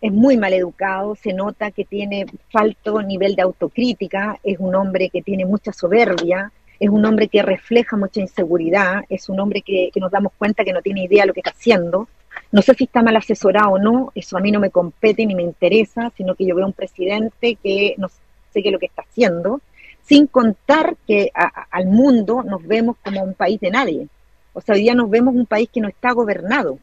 [0.00, 5.10] es muy mal educado, se nota que tiene falto nivel de autocrítica, es un hombre
[5.10, 9.90] que tiene mucha soberbia, es un hombre que refleja mucha inseguridad, es un hombre que,
[9.94, 12.08] que nos damos cuenta que no tiene idea de lo que está haciendo.
[12.54, 15.34] No sé si está mal asesorado o no, eso a mí no me compete ni
[15.34, 18.86] me interesa, sino que yo veo un presidente que no sé qué es lo que
[18.86, 19.60] está haciendo
[20.04, 24.06] sin contar que al mundo nos vemos como un país de nadie.
[24.52, 26.78] O sea, hoy día nos vemos un país que no está gobernado.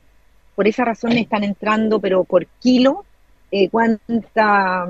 [0.56, 3.06] Por esa razón están entrando, pero por kilo,
[3.52, 4.90] eh, cuánta,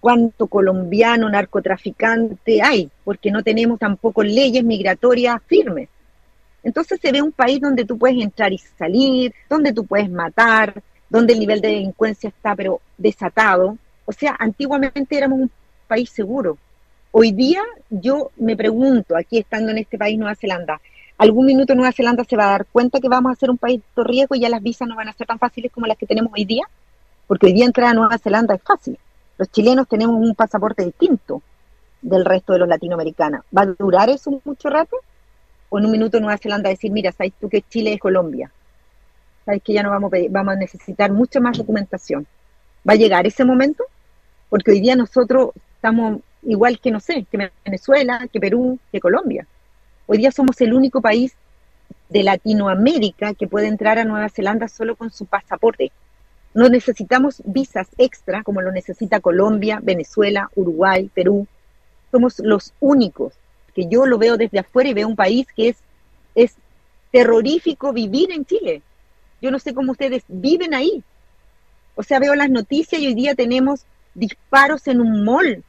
[0.00, 5.88] cuánto colombiano narcotraficante hay, porque no tenemos tampoco leyes migratorias firmes.
[6.62, 10.82] Entonces se ve un país donde tú puedes entrar y salir, donde tú puedes matar,
[11.08, 13.78] donde el nivel de delincuencia está pero desatado.
[14.04, 15.50] O sea, antiguamente éramos un
[15.88, 16.58] país seguro,
[17.12, 20.80] Hoy día yo me pregunto, aquí estando en este país, Nueva Zelanda,
[21.18, 23.80] algún minuto Nueva Zelanda se va a dar cuenta que vamos a ser un país
[23.96, 26.06] de riesgo y ya las visas no van a ser tan fáciles como las que
[26.06, 26.62] tenemos hoy día,
[27.26, 28.96] porque hoy día entrar a Nueva Zelanda es fácil.
[29.38, 31.42] Los chilenos tenemos un pasaporte distinto
[32.00, 33.44] del resto de los latinoamericanos.
[33.56, 34.96] ¿Va a durar eso mucho rato?
[35.70, 38.50] ¿O en un minuto Nueva Zelanda decir, mira, sabes tú que Chile es Colombia?
[39.46, 42.26] Sabes que ya no vamos a, pedir, vamos a necesitar mucha más documentación.
[42.86, 43.84] ¿Va a llegar ese momento?
[44.48, 49.46] Porque hoy día nosotros estamos igual que, no sé, que Venezuela, que Perú, que Colombia.
[50.06, 51.34] Hoy día somos el único país
[52.08, 55.92] de Latinoamérica que puede entrar a Nueva Zelanda solo con su pasaporte.
[56.52, 61.46] No necesitamos visas extra como lo necesita Colombia, Venezuela, Uruguay, Perú.
[62.10, 63.34] Somos los únicos
[63.72, 65.76] que yo lo veo desde afuera y veo un país que es,
[66.34, 66.54] es
[67.10, 68.82] terrorífico vivir en Chile.
[69.40, 71.02] Yo no sé cómo ustedes viven ahí.
[71.94, 75.64] O sea, veo las noticias y hoy día tenemos disparos en un mall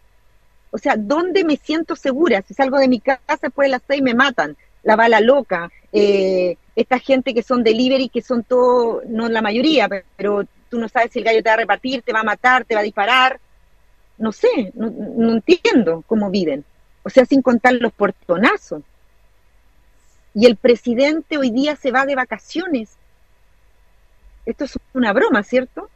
[0.71, 2.41] o sea, ¿dónde me siento segura?
[2.47, 6.55] Si salgo de mi casa después de las seis me matan, la bala loca, eh,
[6.75, 11.11] esta gente que son delivery, que son todo, no la mayoría, pero tú no sabes
[11.11, 13.39] si el gallo te va a repartir, te va a matar, te va a disparar.
[14.17, 16.63] no sé, no, no entiendo cómo viven.
[17.03, 18.83] O sea, sin contar los portonazos.
[20.33, 22.89] Y el presidente hoy día se va de vacaciones.
[24.45, 25.89] Esto es una broma, ¿cierto?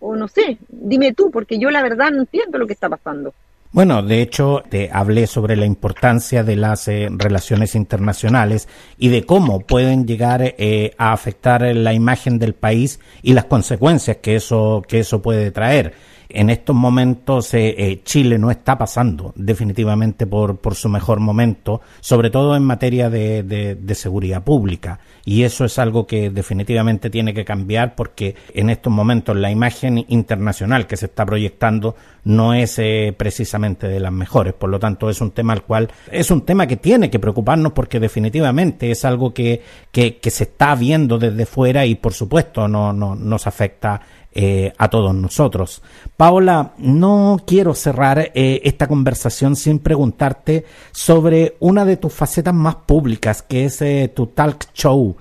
[0.00, 3.32] O no sé, dime tú, porque yo la verdad no entiendo lo que está pasando.
[3.72, 9.24] Bueno, de hecho, te hablé sobre la importancia de las eh, relaciones internacionales y de
[9.24, 14.82] cómo pueden llegar eh, a afectar la imagen del país y las consecuencias que eso,
[14.88, 15.94] que eso puede traer
[16.28, 22.30] en estos momentos eh, eh, Chile no está pasando definitivamente por, su mejor momento, sobre
[22.30, 25.00] todo en materia de, seguridad pública.
[25.24, 30.04] Y eso es algo que definitivamente tiene que cambiar porque en estos momentos la imagen
[30.08, 34.54] internacional que se está proyectando no es eh, precisamente de las mejores.
[34.54, 37.72] Por lo tanto, es un tema al cual es un tema que tiene que preocuparnos
[37.72, 39.62] porque definitivamente es algo que,
[39.92, 44.00] se está viendo desde fuera y por supuesto no nos afecta
[44.38, 45.80] eh, a todos nosotros.
[46.14, 52.74] Paola, no quiero cerrar eh, esta conversación sin preguntarte sobre una de tus facetas más
[52.74, 55.16] públicas, que es eh, tu talk show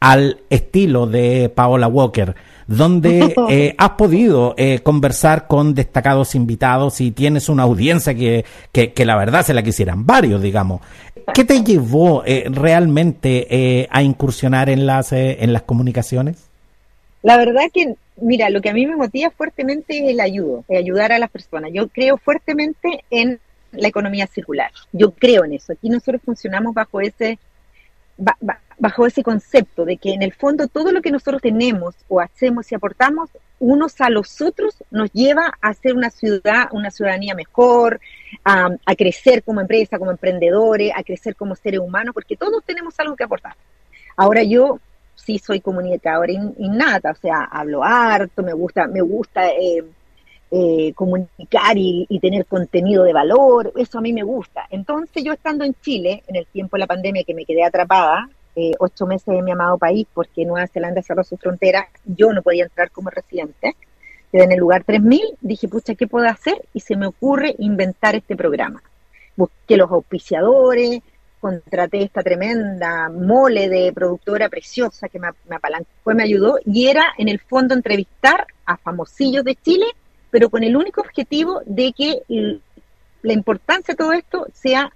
[0.00, 2.34] al estilo de Paola Walker,
[2.66, 3.36] donde
[3.78, 9.46] has podido conversar con destacados invitados y tienes una audiencia que, que, que, la verdad
[9.46, 10.80] se la quisieran varios, digamos.
[11.32, 16.48] ¿Qué te llevó realmente a incursionar en las, en las comunicaciones?
[17.22, 20.78] La verdad que Mira, lo que a mí me motiva fuertemente es el ayudo, el
[20.78, 21.70] ayudar a las personas.
[21.72, 23.40] Yo creo fuertemente en
[23.72, 24.70] la economía circular.
[24.92, 25.72] Yo creo en eso.
[25.72, 27.38] Aquí nosotros funcionamos bajo ese
[28.78, 32.70] bajo ese concepto de que en el fondo todo lo que nosotros tenemos o hacemos
[32.72, 38.00] y aportamos unos a los otros nos lleva a ser una ciudad, una ciudadanía mejor,
[38.44, 42.98] a, a crecer como empresa, como emprendedores, a crecer como seres humanos, porque todos tenemos
[42.98, 43.54] algo que aportar.
[44.16, 44.78] Ahora yo
[45.26, 49.84] sí soy comunicadora innata, o sea, hablo harto, me gusta, me gusta eh,
[50.52, 54.66] eh, comunicar y, tener contenido de valor, eso a mí me gusta.
[54.70, 58.28] Entonces yo estando en Chile, en el tiempo de la pandemia que me quedé atrapada,
[58.54, 62.42] eh, ocho meses en mi amado país porque Nueva Zelanda cerró su frontera, yo no
[62.42, 63.76] podía entrar como residente,
[64.32, 66.62] en el lugar 3000, dije, pucha, ¿qué puedo hacer?
[66.72, 68.82] Y se me ocurre inventar este programa.
[69.34, 71.00] Busqué los auspiciadores,
[71.46, 77.04] contraté esta tremenda mole de productora preciosa que me, apalancó y me ayudó, y era
[77.16, 79.86] en el fondo entrevistar a famosillos de Chile,
[80.32, 82.22] pero con el único objetivo de que
[83.22, 84.92] la importancia de todo esto sea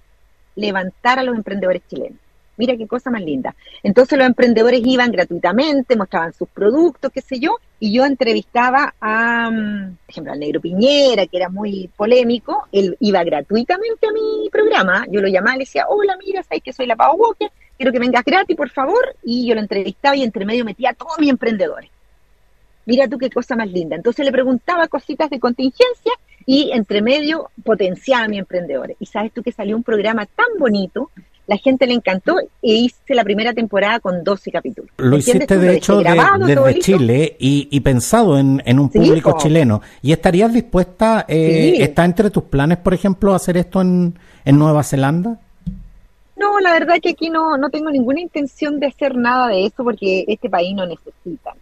[0.57, 2.19] levantar a los emprendedores chilenos.
[2.57, 3.55] Mira qué cosa más linda.
[3.81, 9.49] Entonces los emprendedores iban gratuitamente, mostraban sus productos, qué sé yo, y yo entrevistaba a,
[9.49, 14.49] mm, por ejemplo, al Negro Piñera, que era muy polémico, él iba gratuitamente a mi
[14.51, 17.91] programa, yo lo llamaba le decía, hola, mira, sabes que soy la Pau Walker, quiero
[17.91, 21.17] que vengas gratis, por favor, y yo lo entrevistaba y entre medio metía a todos
[21.19, 21.89] mis emprendedores.
[22.85, 23.95] Mira tú qué cosa más linda.
[23.95, 26.11] Entonces le preguntaba cositas de contingencia
[26.45, 28.97] y entre medio potenciaba a mis emprendedores.
[28.99, 31.11] Y sabes tú que salió un programa tan bonito
[31.47, 34.89] la gente le encantó e hice la primera temporada con 12 capítulos.
[34.97, 39.81] Lo hiciste de hecho desde Chile y, pensado en, un público chileno.
[40.01, 45.39] ¿Y estarías dispuesta, eh, está entre tus planes, por ejemplo, hacer esto en, Nueva Zelanda?
[46.35, 49.83] No, la verdad que aquí no, no tengo ninguna intención de hacer nada de eso
[49.83, 51.53] porque este país no necesita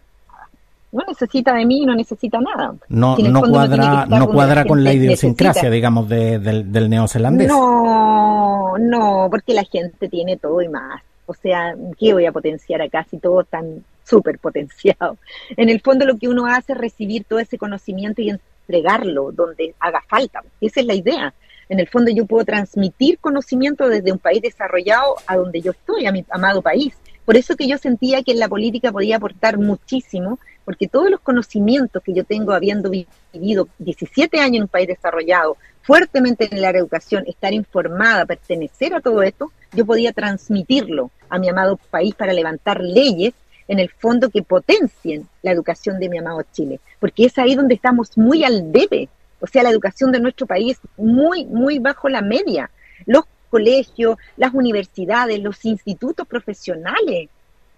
[0.92, 2.74] no necesita de mí, no necesita nada.
[2.88, 7.48] No, no cuadra, no cuadra con la idiosincrasia, digamos, del, del neozelandés.
[7.48, 11.02] No, no, porque la gente tiene todo y más.
[11.26, 15.16] O sea, ¿qué voy a potenciar acá si todo tan súper potenciado?
[15.56, 19.74] En el fondo lo que uno hace es recibir todo ese conocimiento y entregarlo donde
[19.78, 20.42] haga falta.
[20.60, 21.32] Esa es la idea.
[21.68, 26.06] En el fondo yo puedo transmitir conocimiento desde un país desarrollado a donde yo estoy,
[26.06, 26.94] a mi amado país.
[27.24, 31.18] Por eso que yo sentía que en la política podía aportar muchísimo porque todos los
[31.18, 36.70] conocimientos que yo tengo habiendo vivido 17 años en un país desarrollado, fuertemente en la
[36.70, 42.32] educación, estar informada, pertenecer a todo esto, yo podía transmitirlo a mi amado país para
[42.32, 43.34] levantar leyes
[43.66, 47.74] en el fondo que potencien la educación de mi amado Chile, porque es ahí donde
[47.74, 49.08] estamos muy al debe,
[49.40, 52.70] o sea, la educación de nuestro país muy, muy bajo la media.
[53.06, 57.28] Los colegios, las universidades, los institutos profesionales,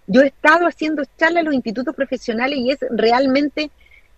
[0.07, 3.71] yo he estado haciendo charlas en los institutos profesionales y es realmente,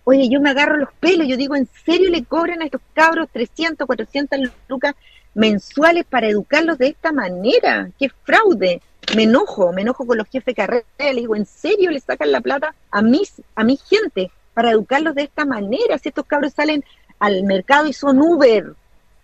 [0.04, 3.28] oye, yo me agarro los pelos, yo digo, ¿en serio le cobran a estos cabros
[3.32, 4.94] 300, 400 lucas
[5.34, 7.90] mensuales para educarlos de esta manera?
[7.98, 8.80] ¡Qué fraude!
[9.14, 12.32] Me enojo, me enojo con los jefes de carrera, le digo, ¿en serio le sacan
[12.32, 15.98] la plata a mis, a mi gente para educarlos de esta manera?
[15.98, 16.82] Si estos cabros salen
[17.20, 18.74] al mercado y son Uber,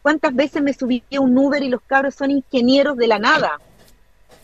[0.01, 3.59] ¿cuántas veces me subí a un Uber y los cabros son ingenieros de la nada?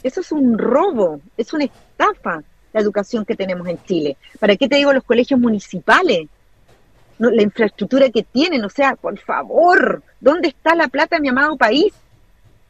[0.02, 4.16] Eso es un robo, es una estafa la educación que tenemos en Chile.
[4.38, 6.28] ¿Para qué te digo los colegios municipales?
[7.18, 8.64] la infraestructura que tienen.
[8.64, 11.92] O sea, por favor, ¿dónde está la plata mi amado país?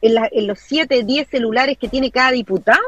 [0.01, 2.81] ¿En, en los 7, 10 celulares que tiene cada diputado?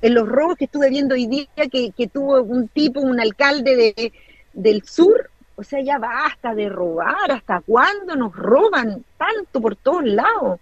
[0.00, 3.76] ¿En los robos que estuve viendo hoy día que, que tuvo un tipo, un alcalde
[3.76, 4.12] de,
[4.52, 5.30] del sur?
[5.56, 7.32] O sea, ya basta de robar.
[7.32, 10.60] ¿Hasta cuándo nos roban tanto por todos lados?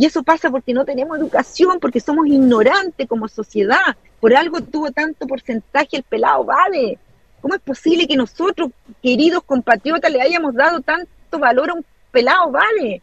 [0.00, 3.98] Y eso pasa porque no tenemos educación, porque somos ignorantes como sociedad.
[4.18, 6.98] Por algo tuvo tanto porcentaje el pelado Vale.
[7.42, 8.70] ¿Cómo es posible que nosotros,
[9.02, 13.02] queridos compatriotas, le hayamos dado tanto valor a un pelado Vale?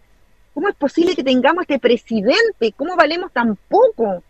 [0.56, 2.74] ¿Cómo es posible que tengamos este presidente?
[2.76, 4.24] ¿Cómo valemos tan poco?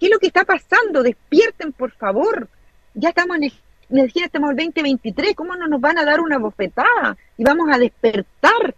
[0.00, 1.04] ¿Qué es lo que está pasando?
[1.04, 2.48] Despierten, por favor.
[2.94, 5.36] Ya estamos en el, estamos en el 2023.
[5.36, 7.16] ¿Cómo no nos van a dar una bofetada?
[7.38, 8.74] Y vamos a despertar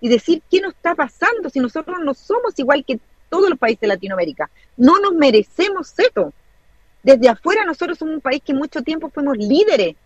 [0.00, 3.80] y decir qué nos está pasando si nosotros no somos igual que todos los países
[3.80, 4.50] de Latinoamérica.
[4.76, 6.32] No nos merecemos esto.
[7.02, 9.96] Desde afuera nosotros somos un país que mucho tiempo fuimos líderes.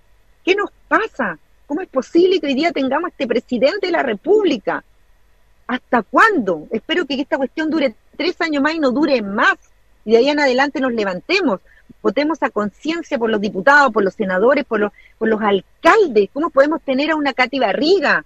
[0.44, 1.38] ¿Qué nos pasa?
[1.66, 4.84] ¿Cómo es posible que hoy día tengamos este presidente de la República?
[5.66, 6.68] ¿Hasta cuándo?
[6.70, 9.56] Espero que esta cuestión dure tres años más y no dure más.
[10.04, 11.60] Y de ahí en adelante nos levantemos,
[12.02, 16.28] votemos a conciencia por los diputados, por los senadores, por los, por los alcaldes.
[16.34, 18.24] ¿Cómo podemos tener a una Cati Barriga?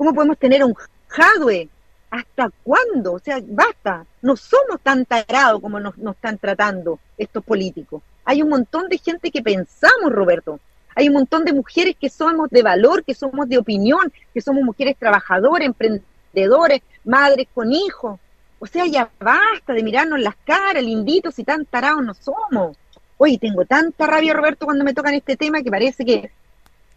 [0.00, 0.74] ¿Cómo podemos tener un
[1.08, 1.68] Jadwe?
[2.10, 3.12] ¿Hasta cuándo?
[3.12, 4.06] O sea, basta.
[4.22, 8.00] No somos tan tarados como nos, están tratando estos políticos.
[8.24, 10.58] Hay un montón de gente que pensamos, Roberto.
[10.94, 14.64] Hay un montón de mujeres que somos de valor, que somos de opinión, que somos
[14.64, 18.18] mujeres trabajadoras, emprendedores, madres con hijos.
[18.58, 22.74] O sea, ya basta de mirarnos las caras, linditos y tan tarados no somos.
[23.18, 26.30] Oye, tengo tanta rabia, Roberto, cuando me tocan este tema que parece que,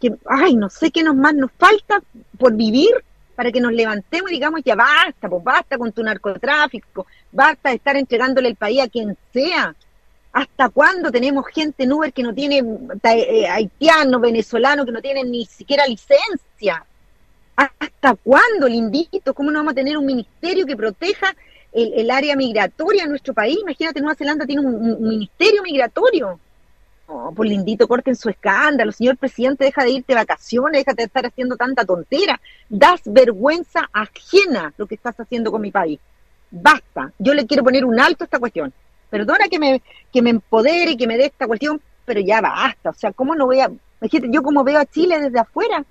[0.00, 2.02] que ay, no sé qué nos más nos falta
[2.38, 2.92] por vivir
[3.34, 7.76] para que nos levantemos y digamos, ya basta, pues basta con tu narcotráfico, basta de
[7.76, 9.74] estar entregándole el país a quien sea.
[10.32, 12.62] ¿Hasta cuándo tenemos gente en Uber que no tiene,
[13.04, 16.84] eh, haitianos, venezolanos, que no tienen ni siquiera licencia?
[17.56, 19.32] ¿Hasta cuándo, lindito?
[19.32, 21.34] ¿Cómo no vamos a tener un ministerio que proteja
[21.72, 23.58] el, área migratoria en nuestro país?
[23.60, 26.40] Imagínate, Nueva Zelanda tiene un ministerio migratorio.
[27.06, 28.90] No, por lindito, corten su escándalo.
[28.90, 32.40] Señor presidente, deja de irte de vacaciones, deja de estar haciendo tanta tontera.
[32.68, 36.00] Das vergüenza ajena lo que estás haciendo con mi país.
[36.50, 37.12] Basta.
[37.18, 38.72] Yo le quiero poner un alto a esta cuestión.
[39.10, 42.90] Perdona que me, que me empodere y que me dé esta cuestión, pero ya basta.
[42.90, 43.70] O sea, ¿cómo no voy a...
[44.00, 45.84] Yo como veo a Chile desde afuera,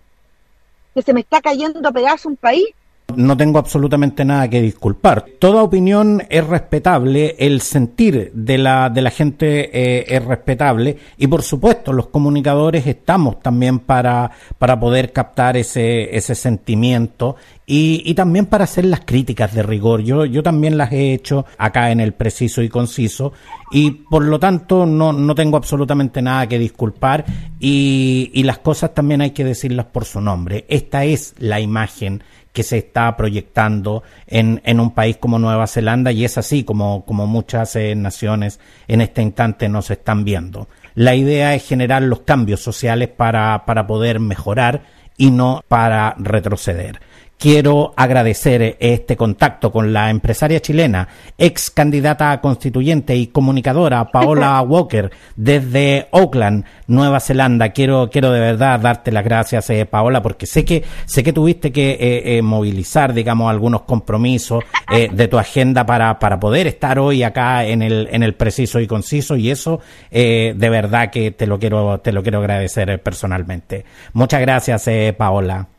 [0.93, 2.67] que se me está cayendo a pedazos un país,
[3.15, 5.25] no tengo absolutamente nada que disculpar.
[5.39, 11.27] Toda opinión es respetable, el sentir de la, de la gente eh, es respetable y
[11.27, 17.35] por supuesto los comunicadores estamos también para, para poder captar ese, ese sentimiento
[17.65, 20.01] y, y, también para hacer las críticas de rigor.
[20.01, 23.31] Yo, yo también las he hecho acá en el preciso y conciso
[23.71, 27.23] y por lo tanto no, no tengo absolutamente nada que disculpar
[27.59, 30.65] y, y las cosas también hay que decirlas por su nombre.
[30.67, 32.21] Esta es la imagen
[32.53, 37.03] que se está proyectando en, en un país como Nueva Zelanda y es así como,
[37.03, 40.67] como muchas eh, naciones en este instante nos están viendo.
[40.95, 44.83] La idea es generar los cambios sociales para, para poder mejorar
[45.17, 46.99] y no para retroceder
[47.43, 54.61] quiero agradecer este contacto con la empresaria chilena, ex candidata a constituyente y comunicadora Paola
[54.61, 57.73] Walker desde Auckland, Nueva Zelanda.
[57.73, 61.73] Quiero, quiero de verdad darte las gracias, eh, Paola, porque sé que, sé que tuviste
[61.73, 67.23] que eh, eh, movilizar, digamos, algunos compromisos de tu agenda para, para poder estar hoy
[67.23, 71.59] acá en el, en el preciso y conciso y eso de verdad que te lo
[71.59, 73.83] quiero, te lo quiero agradecer personalmente.
[74.13, 75.72] Muchas gracias, Paola.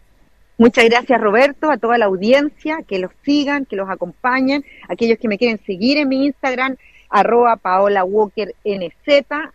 [0.56, 5.26] Muchas gracias Roberto, a toda la audiencia, que los sigan, que los acompañen, aquellos que
[5.26, 6.76] me quieren seguir en mi Instagram,
[7.10, 8.54] arroba Paola Walker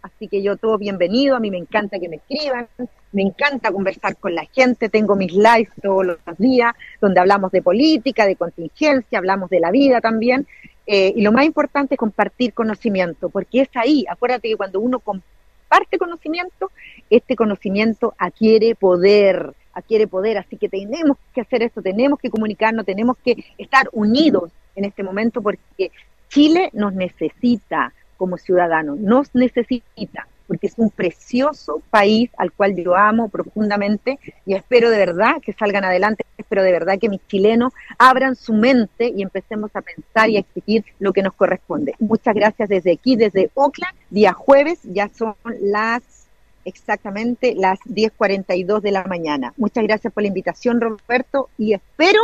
[0.02, 2.68] así que yo todo bienvenido, a mí me encanta que me escriban,
[3.14, 7.62] me encanta conversar con la gente, tengo mis lives todos los días, donde hablamos de
[7.62, 10.48] política, de contingencia, hablamos de la vida también,
[10.86, 15.00] eh, y lo más importante es compartir conocimiento, porque es ahí, acuérdate que cuando uno
[15.00, 16.72] comparte conocimiento,
[17.10, 22.86] este conocimiento adquiere poder, adquiere poder, así que tenemos que hacer esto, tenemos que comunicarnos,
[22.86, 25.92] tenemos que estar unidos en este momento porque
[26.30, 32.96] Chile nos necesita como ciudadanos, nos necesita, porque es un precioso país al cual yo
[32.96, 37.72] amo profundamente y espero de verdad que salgan adelante, espero de verdad que mis chilenos
[37.98, 41.96] abran su mente y empecemos a pensar y a exigir lo que nos corresponde.
[42.00, 46.19] Muchas gracias desde aquí, desde Oakland, día jueves, ya son las
[46.66, 49.54] exactamente las 10.42 de la mañana.
[49.58, 52.22] Muchas gracias por la invitación, Roberto, y espero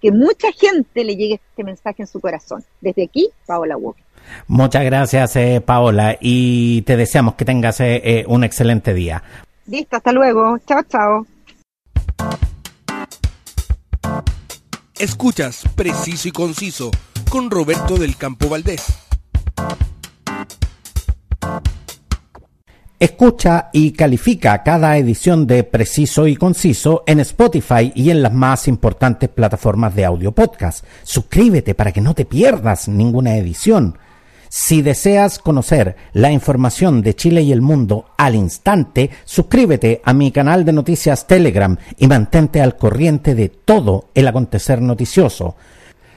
[0.00, 2.64] que mucha gente le llegue este mensaje en su corazón.
[2.80, 4.04] Desde aquí, Paola Walker.
[4.48, 9.22] Muchas gracias, eh, Paola, y te deseamos que tengas eh, eh, un excelente día.
[9.66, 10.58] Listo, hasta luego.
[10.66, 11.26] Chao, chao.
[14.98, 16.90] Escuchas Preciso y Conciso
[17.28, 19.01] con Roberto del Campo Valdés
[23.02, 28.68] Escucha y califica cada edición de Preciso y Conciso en Spotify y en las más
[28.68, 30.84] importantes plataformas de audio podcast.
[31.02, 33.98] Suscríbete para que no te pierdas ninguna edición.
[34.48, 40.30] Si deseas conocer la información de Chile y el mundo al instante, suscríbete a mi
[40.30, 45.56] canal de noticias Telegram y mantente al corriente de todo el acontecer noticioso.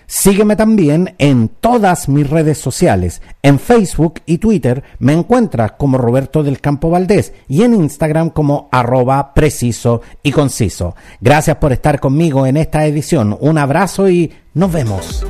[0.08, 3.22] Sígueme también en todas mis redes sociales.
[3.42, 8.70] En Facebook y Twitter me encuentras como Roberto del Campo Valdés y en Instagram como
[8.72, 10.96] arroba preciso y conciso.
[11.22, 13.38] Gracias por estar conmigo en esta edición.
[13.40, 15.26] Un abrazo y nos vemos.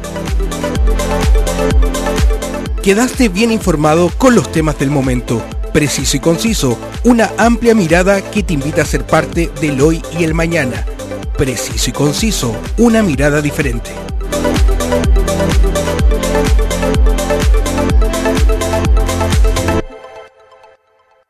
[2.85, 5.41] Quedaste bien informado con los temas del momento.
[5.73, 6.77] Preciso y conciso.
[7.03, 10.85] Una amplia mirada que te invita a ser parte del hoy y el mañana.
[11.35, 12.55] Preciso y conciso.
[12.77, 13.89] Una mirada diferente.